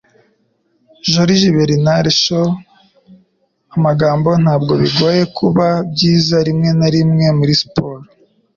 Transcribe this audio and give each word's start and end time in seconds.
Joriji 1.11 1.49
Bernard 1.57 2.07
Shaw 2.23 2.49
Amagambo 3.75 4.29
Ntabwo 4.43 4.73
bigoye 4.81 5.21
kuba 5.37 5.65
byiza 5.91 6.35
rimwe 6.47 6.69
na 6.79 6.87
rimwe 6.95 7.25
muri 7.39 7.53
siporo. 7.61 8.01